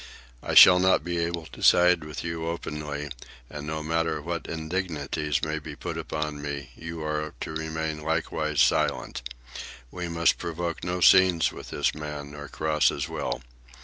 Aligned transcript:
I 0.41 0.55
shall 0.55 0.79
not 0.79 1.03
be 1.03 1.19
able 1.19 1.45
to 1.45 1.61
side 1.61 2.03
with 2.03 2.23
you 2.23 2.47
openly, 2.49 3.11
and, 3.51 3.67
no 3.67 3.83
matter 3.83 4.19
what 4.19 4.47
indignities 4.47 5.43
may 5.43 5.59
be 5.59 5.75
put 5.75 5.95
upon 5.95 6.41
me, 6.41 6.71
you 6.75 7.03
are 7.03 7.35
to 7.41 7.51
remain 7.53 8.01
likewise 8.01 8.61
silent. 8.61 9.21
We 9.91 10.07
must 10.07 10.39
provoke 10.39 10.83
no 10.83 11.01
scenes 11.01 11.51
with 11.51 11.69
this 11.69 11.93
man, 11.93 12.31
nor 12.31 12.47
cross 12.47 12.89
his 12.89 13.07
will. 13.07 13.43